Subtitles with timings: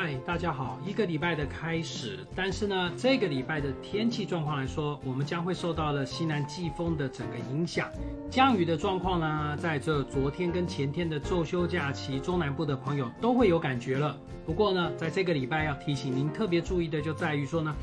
[0.00, 0.78] 嗨，大家好！
[0.86, 7.90] 一个礼拜的开始，但是呢，这个礼拜的天气状况来说，我们将会受到了西南季风的整个影响，
[8.30, 14.16] 降雨的状况呢，在这昨天跟前天的周休假期，中南部的朋友都会有感觉了。
[14.46, 17.74] 不过呢，在这个礼拜要提醒您特别注意的，就在于说呢，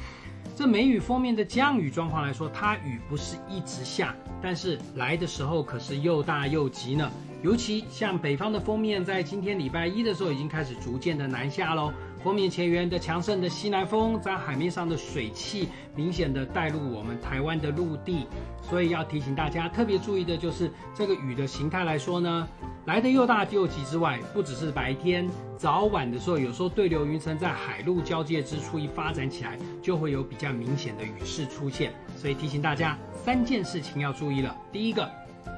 [0.55, 7.11] 这梅雨封面的降雨状况来说，它雨不是一直下，但是来的时候可是又大又急呢。
[7.43, 11.91] 尤其像北方的封面，在今天礼拜一的时候已经开始逐渐的南下喽。
[12.25, 18.25] 风面前缘的强盛的西南风，在海面上的水汽明显的带入我们台湾的陆地，
[18.67, 22.47] 所以要提醒大家特别注意的就是这个雨的形态来说呢，
[22.85, 31.93] 来的又大又急之外，不只是白天早晚的时候，有时候对流云层在海陆交界之处一发展起来，就会有比较明显的雨势出现。
[32.17, 34.57] 所以提醒大家三件事情要注意了。
[34.71, 35.07] 第一个。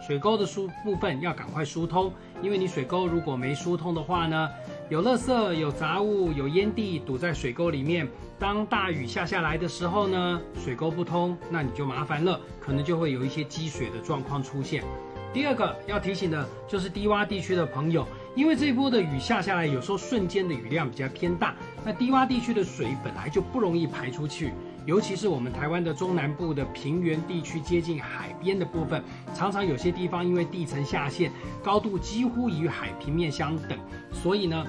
[0.06, 2.12] 水沟的疏部分要赶快疏通，
[2.44, 4.50] 因为你水沟如果没疏通的话呢，
[4.90, 8.08] 有垃圾、有杂物、有烟蒂堵在水沟里面。
[8.40, 14.86] 当大雨下下来的时候呢，水沟不通，那你就麻烦了，可能就会有一些积水的状况出现。
[15.34, 21.53] 第二个要提醒的就是低洼地区的朋友，因为这波的雨下下来，有时候瞬间的雨量比较偏大，
[21.84, 24.53] 那低洼地区的水本来就不容易排出去。
[24.88, 29.04] 尤其是我们台湾的中南部的平原地区，接近海边的部分，
[29.36, 31.30] 常常有些地方因为地层下陷，
[31.62, 33.78] 高度几乎与海平面相等，
[34.14, 34.66] 所以呢，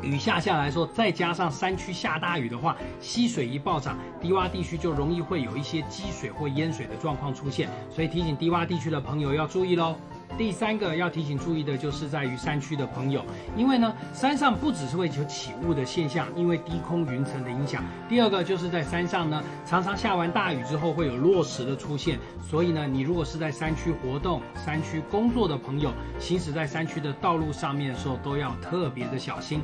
[0.00, 9.96] 雨下下来说，再加上山区下大雨的话，溪水一暴涨，低洼地区就容易会有一些积水或淹水的状况出现，所以提醒低洼地区的朋友要注意喽。
[10.38, 13.24] 第三个要提醒注意的就是在于山区的朋友，
[13.56, 17.82] 因为呢山上不只是会有起雾的现象，因为低空云层的影响。
[18.08, 29.62] 第二个就是在山上呢，常常下完大雨之后会有落石的出现，所以呢你如果是在山区活动、山区工作的朋友，行驶在山区的道路上面的时候都要特别的小心。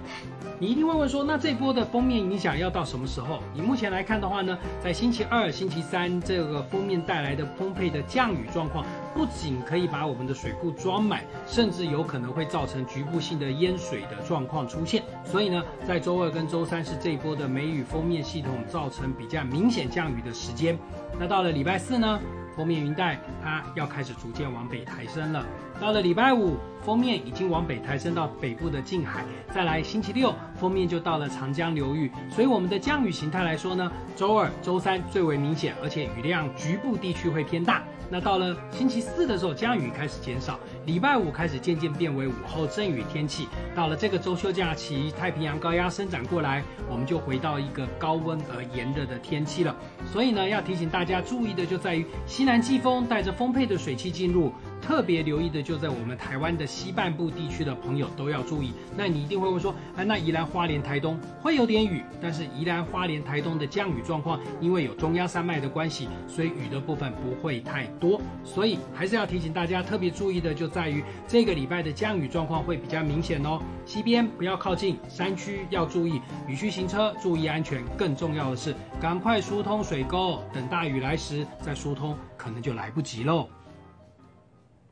[0.58, 3.40] 你一定会问说，那这波的封面影响要到什么时候？
[3.54, 8.86] 以目前来看的话呢，在星期二、星期三这个封面带来的丰沛的降雨状况。
[9.14, 15.02] 不仅可以把我们的水库装满，甚至有可能会造成局部性的淹水的状况出现。
[15.24, 20.78] 所以呢，在周二跟周三是这一波的梅雨封面系统造成比较明显降雨的时间。
[21.18, 22.20] 那到了礼拜四呢，
[22.56, 25.44] 封面云带它要开始逐渐往北抬升了。
[25.80, 29.24] 到了礼拜五，封面已经往北抬升到北部的近海。
[29.52, 32.10] 再来星期六，封面就到了长江流域。
[32.30, 37.82] 所以我们的降雨形态来说呢，周二、周三最为明显，而且雨量局部地区会偏大。
[38.10, 43.48] 那到了星期四的时候，降雨开始减少，礼拜五开始渐渐变为午后阵雨天气。
[43.74, 49.74] 到了这个周休假期，太平洋高压伸展过来，我们就回到一个高温而炎热的天气了。
[50.04, 52.04] 所以呢，要提醒大家注意的就在于
[52.42, 54.52] 西南季风带着丰沛的水汽进入。
[54.82, 58.72] 特别留意的就在我们台湾的西半部地区的朋友都要注意。
[58.96, 68.20] 那你一定会问说，哎，那宜兰花莲台东会有点雨，但是宜兰花莲台东的降雨状况，因为有中央山脉的关系，所以雨的部分不会太多。
[68.42, 73.62] 所以还是要提醒大家特别注意的就在于这个礼拜的降雨状况会比较明显哦。
[73.86, 77.82] 西边不要靠近，山区要注意，雨区行车注意安全。
[77.96, 83.48] 更重要的是，赶快疏通水沟，等大雨来时再疏通，可能就来不及喽。